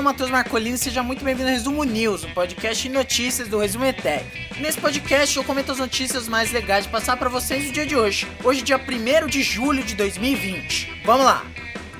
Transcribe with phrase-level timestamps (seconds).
[0.00, 3.58] sou Matheus Marcolini e seja muito bem-vindo ao Resumo News, o podcast de notícias do
[3.58, 4.24] Resumo ETEC.
[4.58, 7.94] Nesse podcast eu comento as notícias mais legais de passar para vocês no dia de
[7.94, 8.26] hoje.
[8.42, 11.02] Hoje, dia 1 de julho de 2020.
[11.04, 11.44] Vamos lá!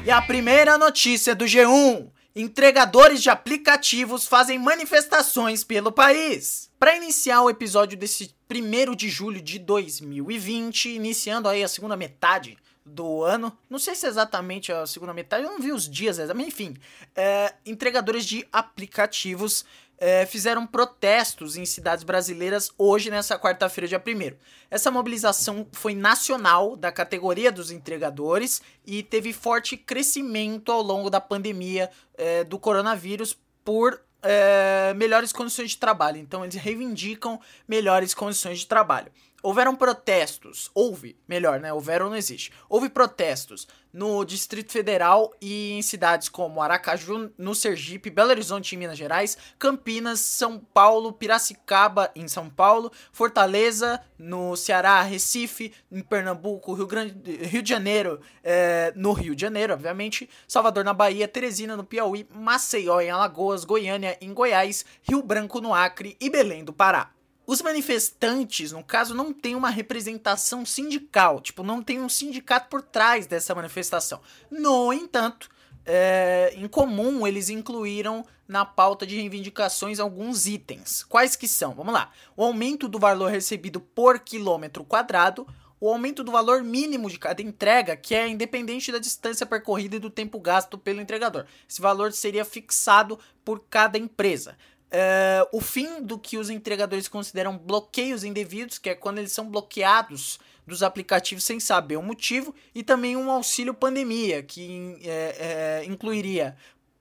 [0.02, 6.70] E a primeira notícia do G1: entregadores de aplicativos fazem manifestações pelo país.
[6.78, 12.56] Para iniciar o episódio desse 1 de julho de 2020, iniciando aí a segunda metade
[12.84, 13.56] do ano.
[13.68, 16.48] Não sei se é exatamente a segunda metade, eu não vi os dias exatamente.
[16.48, 16.76] Enfim,
[17.14, 19.64] é, entregadores de aplicativos
[20.00, 24.34] é, fizeram protestos em cidades brasileiras hoje, nessa quarta-feira, dia 1.
[24.70, 31.20] Essa mobilização foi nacional da categoria dos entregadores e teve forte crescimento ao longo da
[31.20, 36.16] pandemia é, do coronavírus por é, melhores condições de trabalho.
[36.16, 39.12] Então, eles reivindicam melhores condições de trabalho
[39.42, 41.72] houveram protestos, houve, melhor, né?
[41.72, 42.52] Houveram não existe.
[42.68, 48.78] Houve protestos no Distrito Federal e em cidades como Aracaju, no Sergipe, Belo Horizonte, em
[48.78, 56.72] Minas Gerais, Campinas, São Paulo, Piracicaba, em São Paulo, Fortaleza, no Ceará, Recife, em Pernambuco,
[56.72, 61.76] Rio, Grande, Rio de Janeiro, é, no Rio de Janeiro, obviamente, Salvador, na Bahia, Teresina,
[61.76, 66.72] no Piauí, Maceió, em Alagoas, Goiânia, em Goiás, Rio Branco, no Acre e Belém do
[66.72, 67.10] Pará.
[67.50, 72.80] Os manifestantes, no caso, não tem uma representação sindical, tipo, não tem um sindicato por
[72.80, 74.20] trás dessa manifestação.
[74.48, 75.50] No entanto,
[75.84, 81.02] é, em comum, eles incluíram na pauta de reivindicações alguns itens.
[81.02, 81.74] Quais que são?
[81.74, 82.12] Vamos lá.
[82.36, 85.44] O aumento do valor recebido por quilômetro quadrado,
[85.80, 89.98] o aumento do valor mínimo de cada entrega, que é independente da distância percorrida e
[89.98, 91.46] do tempo gasto pelo entregador.
[91.68, 94.56] Esse valor seria fixado por cada empresa.
[94.92, 99.48] Uh, o fim do que os entregadores consideram bloqueios indevidos, que é quando eles são
[99.48, 105.84] bloqueados dos aplicativos sem saber o motivo, e também um auxílio pandemia, que é, é,
[105.84, 106.56] incluiria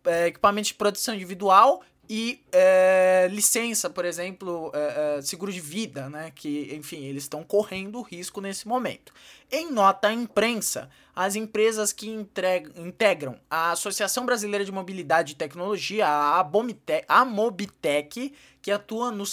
[0.06, 6.10] é, equipamento de proteção individual e é, licença, por exemplo, é, é, seguro de vida,
[6.10, 6.32] né?
[6.34, 9.14] Que, enfim, eles estão correndo risco nesse momento.
[9.52, 16.08] Em nota à imprensa, as empresas que integram a Associação Brasileira de Mobilidade e Tecnologia,
[16.08, 19.24] a, Abomite, Mobitec, que atua no,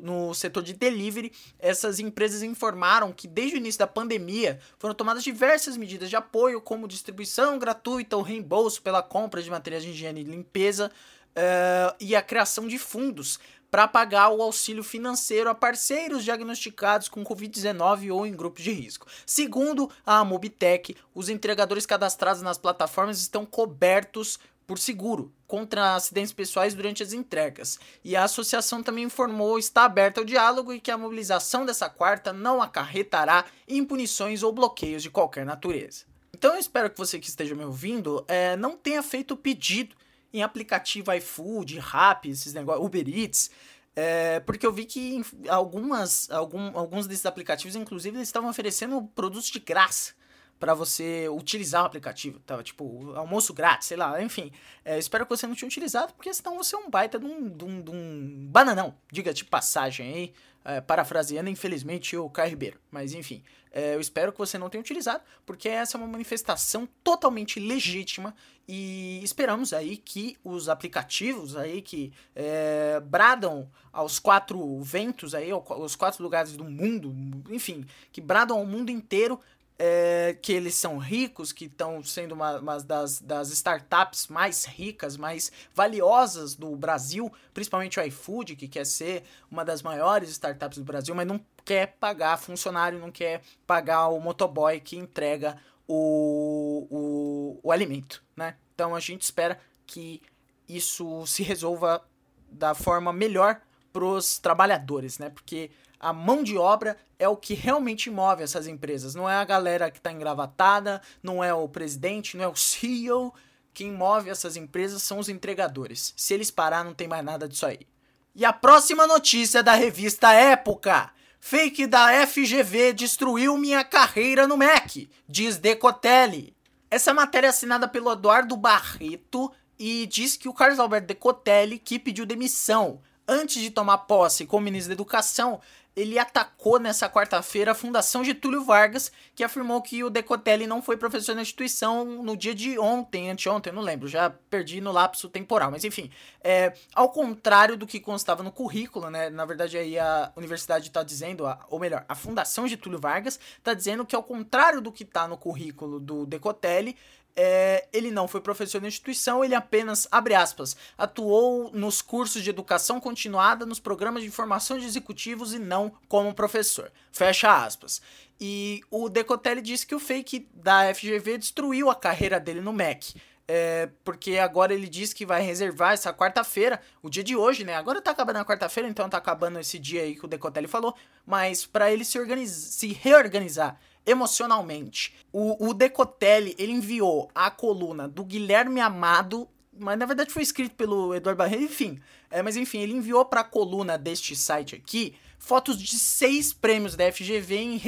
[0.00, 5.22] no setor de delivery, essas empresas informaram que desde o início da pandemia foram tomadas
[5.22, 10.22] diversas medidas de apoio, como distribuição gratuita ou reembolso pela compra de materiais de higiene
[10.22, 10.90] e limpeza
[11.36, 13.38] uh, e a criação de fundos
[13.70, 19.06] para pagar o auxílio financeiro a parceiros diagnosticados com Covid-19 ou em grupos de risco.
[19.26, 26.72] Segundo a Mobitech, os entregadores cadastrados nas plataformas estão cobertos por seguro contra acidentes pessoais
[26.72, 27.78] durante as entregas.
[28.04, 32.32] E a associação também informou está aberta ao diálogo e que a mobilização dessa quarta
[32.32, 36.04] não acarretará em punições ou bloqueios de qualquer natureza.
[36.32, 39.94] Então eu espero que você que esteja me ouvindo é, não tenha feito pedido
[40.34, 43.50] em aplicativo iFood, Rappi, esses negócios, Uber Eats.
[43.96, 49.48] É, porque eu vi que algumas, algum, alguns desses aplicativos, inclusive, eles estavam oferecendo produtos
[49.48, 50.12] de graça
[50.58, 52.40] para você utilizar o aplicativo.
[52.40, 54.50] Tava tipo, almoço grátis, sei lá, enfim.
[54.84, 57.48] É, espero que você não tenha utilizado, porque senão você é um baita de um,
[57.48, 60.34] de um, de um bananão, diga de passagem aí
[60.64, 62.80] é, parafraseando, infelizmente, o Caio Ribeiro.
[62.90, 66.88] Mas enfim, é, eu espero que você não tenha utilizado, porque essa é uma manifestação
[67.02, 68.34] totalmente legítima
[68.66, 75.94] e esperamos aí que os aplicativos aí que é, bradam aos quatro ventos aí, aos
[75.96, 77.14] quatro lugares do mundo,
[77.50, 79.38] enfim, que bradam ao mundo inteiro
[79.78, 85.16] é, que eles são ricos, que estão sendo uma, uma, das, das startups mais ricas,
[85.16, 90.84] mais valiosas do Brasil, principalmente o iFood, que quer ser uma das maiores startups do
[90.84, 95.56] Brasil, mas não quer pagar funcionário, não quer pagar o motoboy que entrega
[95.88, 98.56] o, o, o alimento, né?
[98.74, 100.22] Então a gente espera que
[100.68, 102.02] isso se resolva
[102.50, 103.60] da forma melhor
[103.94, 105.30] para os trabalhadores, né?
[105.30, 109.14] Porque a mão de obra é o que realmente move essas empresas.
[109.14, 113.32] Não é a galera que está engravatada, não é o presidente, não é o CEO.
[113.72, 116.12] Quem move essas empresas são os entregadores.
[116.16, 117.86] Se eles parar, não tem mais nada disso aí.
[118.34, 121.12] E a próxima notícia é da revista Época.
[121.38, 126.56] Fake da FGV destruiu minha carreira no MEC, diz Decotelli.
[126.90, 131.98] Essa matéria é assinada pelo Eduardo Barreto e diz que o Carlos Alberto Decotelli, que
[131.98, 135.60] pediu demissão antes de tomar posse como ministro da Educação,
[135.96, 140.96] ele atacou nessa quarta-feira a Fundação Getúlio Vargas, que afirmou que o Decotelli não foi
[140.96, 145.70] professor na instituição no dia de ontem, anteontem, não lembro, já perdi no lapso temporal,
[145.70, 146.10] mas enfim,
[146.42, 151.02] é, ao contrário do que constava no currículo, né, na verdade aí a universidade está
[151.02, 155.28] dizendo, ou melhor, a Fundação Getúlio Vargas está dizendo que ao contrário do que está
[155.28, 156.96] no currículo do Decotelli,
[157.36, 162.50] é, ele não foi professor na instituição, ele apenas, abre aspas, atuou nos cursos de
[162.50, 166.92] educação continuada, nos programas de formação de executivos e não como professor.
[167.10, 168.00] Fecha aspas.
[168.40, 173.14] E o Decotelli disse que o fake da FGV destruiu a carreira dele no MEC.
[173.46, 177.74] É, porque agora ele diz que vai reservar essa quarta-feira, o dia de hoje, né?
[177.74, 180.94] Agora tá acabando a quarta-feira, então tá acabando esse dia aí que o Decotelli falou,
[181.26, 185.14] mas para ele se, se reorganizar emocionalmente.
[185.32, 190.74] O, o Decotelli, ele enviou a coluna do Guilherme Amado, mas na verdade foi escrito
[190.74, 192.00] pelo Eduardo Barreiro, enfim.
[192.30, 195.14] É, mas enfim, ele enviou para a coluna deste site aqui
[195.44, 197.82] fotos de seis prêmios da FGV em,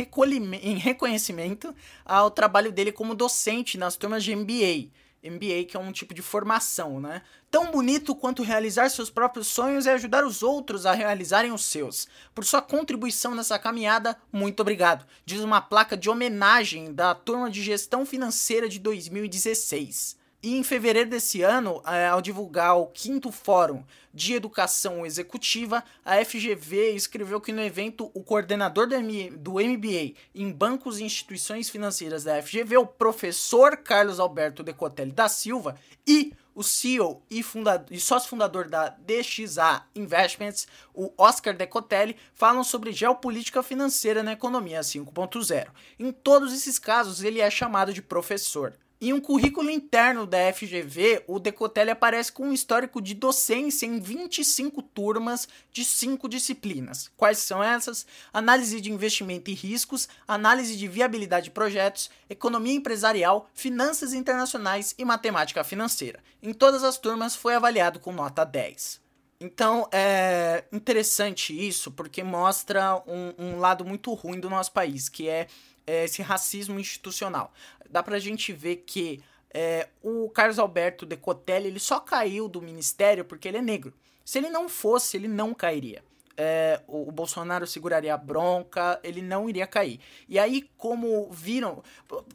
[0.62, 1.74] em reconhecimento
[2.04, 4.90] ao trabalho dele como docente nas turmas de MBA.
[5.30, 7.22] MBA, que é um tipo de formação, né?
[7.50, 12.06] Tão bonito quanto realizar seus próprios sonhos é ajudar os outros a realizarem os seus.
[12.34, 15.06] Por sua contribuição nessa caminhada, muito obrigado.
[15.24, 20.16] Diz uma placa de homenagem da turma de gestão financeira de 2016.
[20.42, 26.22] E em fevereiro desse ano, é, ao divulgar o quinto Fórum de Educação Executiva, a
[26.24, 32.40] FGV escreveu que no evento o coordenador do MBA em bancos e instituições financeiras da
[32.42, 37.44] FGV, o professor Carlos Alberto Decotelli da Silva, e o CEO e,
[37.90, 44.80] e sócio fundador da DXA Investments, o Oscar Decotelli, falam sobre geopolítica financeira na economia
[44.80, 45.68] 5.0.
[45.98, 48.74] Em todos esses casos, ele é chamado de professor.
[48.98, 54.00] Em um currículo interno da FGV, o Decotelli aparece com um histórico de docência em
[54.00, 57.10] 25 turmas de 5 disciplinas.
[57.14, 58.06] Quais são essas?
[58.32, 65.04] Análise de investimento e riscos, análise de viabilidade de projetos, economia empresarial, finanças internacionais e
[65.04, 66.20] matemática financeira.
[66.42, 69.04] Em todas as turmas foi avaliado com nota 10.
[69.38, 75.28] Então é interessante isso porque mostra um, um lado muito ruim do nosso país, que
[75.28, 75.46] é
[75.86, 77.52] é, esse racismo institucional.
[77.88, 79.22] Dá pra gente ver que
[79.54, 83.94] é, o Carlos Alberto Decotelli ele só caiu do ministério porque ele é negro.
[84.24, 86.02] Se ele não fosse, ele não cairia.
[86.36, 90.00] É, o, o, Bolsonaro seguraria a bronca, ele não iria cair.
[90.28, 91.82] E aí, como viram,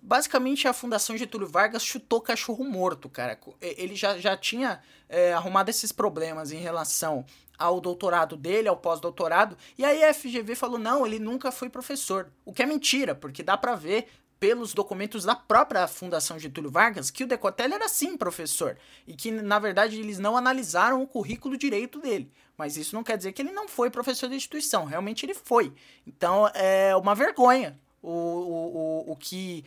[0.02, 3.40] basicamente a Fundação Getúlio Vargas chutou cachorro morto, cara.
[3.62, 7.26] Ele já, já tinha é, arrumado esses problemas em relação
[7.62, 12.28] ao doutorado dele, ao pós-doutorado, e aí a FGV falou: não, ele nunca foi professor.
[12.44, 14.08] O que é mentira, porque dá para ver
[14.42, 19.30] pelos documentos da própria Fundação Getúlio Vargas que o Decotelli era sim professor e que
[19.30, 22.32] na verdade eles não analisaram o currículo direito dele.
[22.58, 25.72] Mas isso não quer dizer que ele não foi professor da instituição, realmente ele foi.
[26.08, 29.64] Então é uma vergonha o, o, o, o que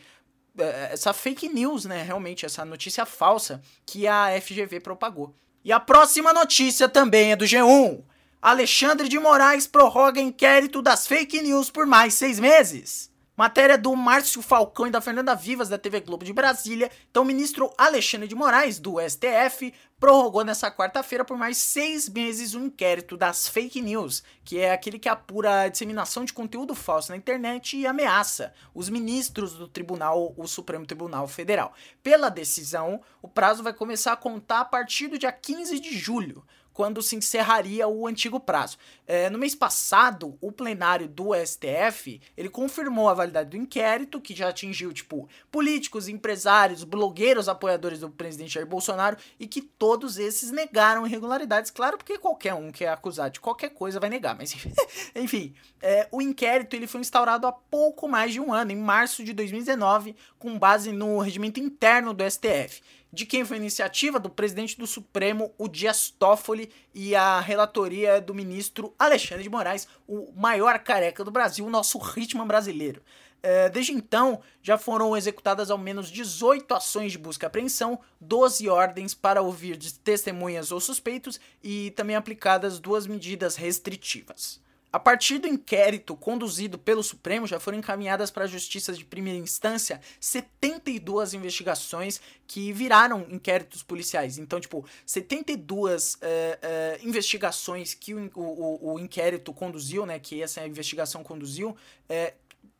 [0.57, 5.33] é, essa fake news, né, realmente essa notícia falsa que a FGV propagou.
[5.63, 8.03] E a próxima notícia também é do G1.
[8.41, 13.14] Alexandre de Moraes prorroga inquérito das fake news por mais seis meses.
[13.37, 16.89] Matéria do Márcio Falcão e da Fernanda Vivas, da TV Globo de Brasília.
[17.11, 22.53] Então, o ministro Alexandre de Moraes, do STF, prorrogou nessa quarta-feira por mais seis meses
[22.53, 26.73] o um inquérito das fake news, que é aquele que apura a disseminação de conteúdo
[26.73, 31.73] falso na internet e ameaça os ministros do Tribunal, o Supremo Tribunal Federal.
[32.01, 36.41] Pela decisão, o prazo vai começar a contar a partir do dia 15 de julho
[36.75, 38.77] quando se encerraria o antigo prazo.
[39.07, 44.35] É, no mês passado, o plenário do STF ele confirmou a validade do inquérito, que
[44.35, 50.51] já atingiu tipo políticos, empresários, blogueiros apoiadores do presidente Jair Bolsonaro e que todos esses
[50.51, 51.71] negaram irregularidades.
[51.71, 54.53] Claro, porque qualquer um que é acusado de qualquer coisa vai negar, mas
[55.15, 59.23] enfim, é, o inquérito ele foi instaurado há pouco mais de um ano, em março
[59.23, 62.81] de 2019, com base no regimento interno do STF
[63.15, 68.19] de quem foi a iniciativa do presidente do Supremo, o Dias Toffoli, e a relatoria
[68.19, 73.01] do ministro Alexandre de Moraes, o maior careca do Brasil, o nosso ritmo brasileiro.
[73.41, 78.67] É, desde então, já foram executadas ao menos 18 ações de busca e apreensão, 12
[78.67, 84.59] ordens para ouvir testemunhas ou suspeitos e também aplicadas duas medidas restritivas.
[84.95, 89.37] A partir do inquérito conduzido pelo Supremo, já foram encaminhadas para a Justiça de primeira
[89.37, 94.37] instância 72 investigações que viraram inquéritos policiais.
[94.37, 100.65] Então, tipo, 72 é, é, investigações que o, o, o, inquérito conduziu, né, que essa
[100.65, 101.75] investigação conduziu,
[102.07, 102.33] é,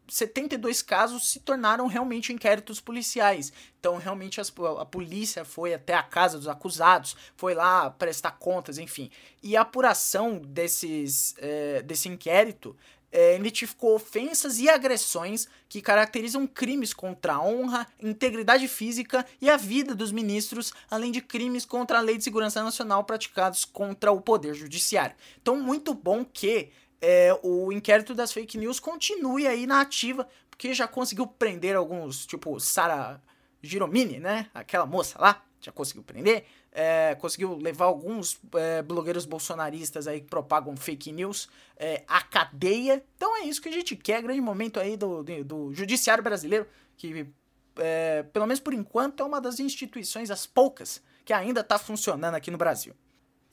[0.07, 3.51] 72 casos se tornaram realmente inquéritos policiais.
[3.79, 8.77] Então, realmente, as, a polícia foi até a casa dos acusados, foi lá prestar contas,
[8.77, 9.09] enfim.
[9.41, 12.75] E a apuração desses, é, desse inquérito
[13.15, 19.55] é, identificou ofensas e agressões que caracterizam crimes contra a honra, integridade física e a
[19.55, 24.19] vida dos ministros, além de crimes contra a Lei de Segurança Nacional praticados contra o
[24.19, 25.15] Poder Judiciário.
[25.41, 26.71] Então, muito bom que
[27.05, 32.25] é, o inquérito das fake news continue aí na ativa, porque já conseguiu prender alguns,
[32.25, 33.21] tipo, Sara
[33.61, 34.47] Giromini, né?
[34.55, 36.45] Aquela moça lá, já conseguiu prender.
[36.71, 41.47] É, conseguiu levar alguns é, blogueiros bolsonaristas aí que propagam fake news
[41.77, 43.05] é, à cadeia.
[43.15, 46.67] Então é isso que a gente quer, grande momento aí do, do, do judiciário brasileiro,
[46.97, 47.27] que
[47.77, 52.33] é, pelo menos por enquanto é uma das instituições, as poucas, que ainda está funcionando
[52.33, 52.95] aqui no Brasil.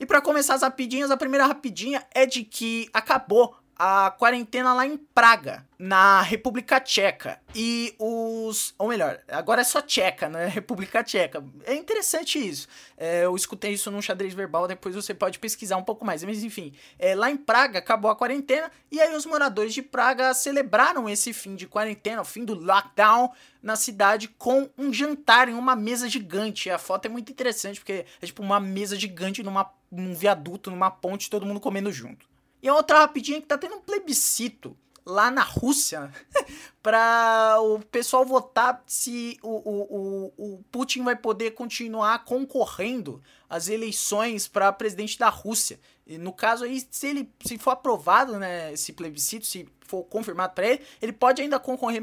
[0.03, 4.85] E para começar as rapidinhas, a primeira rapidinha é de que acabou a quarentena lá
[4.85, 7.39] em Praga, na República Tcheca.
[7.55, 8.73] E os.
[8.77, 10.47] Ou melhor, agora é só Tcheca, né?
[10.51, 11.43] República Tcheca.
[11.65, 12.67] É interessante isso.
[12.97, 16.23] É, eu escutei isso num xadrez verbal, depois você pode pesquisar um pouco mais.
[16.23, 20.33] Mas enfim, é, lá em Praga acabou a quarentena e aí os moradores de Praga
[20.33, 23.31] celebraram esse fim de quarentena, o fim do lockdown
[23.61, 26.69] na cidade com um jantar em uma mesa gigante.
[26.69, 30.89] A foto é muito interessante porque é tipo uma mesa gigante numa, num viaduto, numa
[30.89, 32.27] ponte, todo mundo comendo junto.
[32.61, 36.11] E outra rapidinha que tá tendo um plebiscito lá na Rússia
[36.81, 43.67] para o pessoal votar se o, o, o, o Putin vai poder continuar concorrendo às
[43.67, 45.79] eleições para presidente da Rússia.
[46.05, 50.53] E no caso aí, se ele se for aprovado, né, esse plebiscito, se for confirmado
[50.53, 52.01] para ele, ele pode ainda concorrer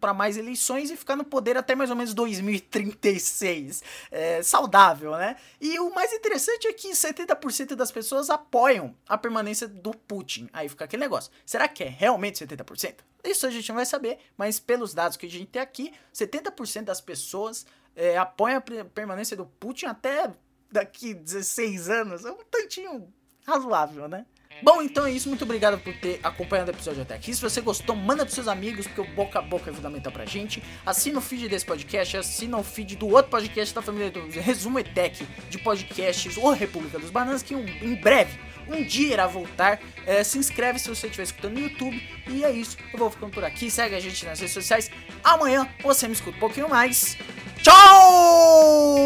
[0.00, 3.82] para mais eleições e ficar no poder até mais ou menos 2036.
[4.10, 5.36] É, saudável, né?
[5.60, 10.48] E o mais interessante é que 70% das pessoas apoiam a permanência do Putin.
[10.52, 11.30] Aí fica aquele negócio.
[11.44, 12.98] Será que é realmente 70%?
[13.24, 16.84] Isso a gente não vai saber, mas pelos dados que a gente tem aqui, 70%
[16.84, 20.30] das pessoas é, apoiam a permanência do Putin até
[20.70, 22.24] daqui 16 anos.
[22.24, 23.12] É um tantinho
[23.46, 24.24] razoável, né?
[24.62, 25.28] Bom, então é isso.
[25.28, 27.34] Muito obrigado por ter acompanhado o episódio até aqui.
[27.34, 30.24] Se você gostou, manda pros seus amigos, porque o boca a boca é fundamental pra
[30.24, 30.62] gente.
[30.84, 34.78] Assina o feed desse podcast, assina o feed do outro podcast da família do Resumo
[34.78, 38.38] ETEC de podcasts, ou República dos Bananas, que em breve,
[38.68, 39.78] um dia irá voltar.
[40.06, 42.02] É, se inscreve se você estiver escutando no YouTube.
[42.28, 42.76] E é isso.
[42.92, 43.70] Eu vou ficando por aqui.
[43.70, 44.90] Segue a gente nas redes sociais.
[45.22, 47.16] Amanhã você me escuta um pouquinho mais.
[47.62, 48.96] Tchau!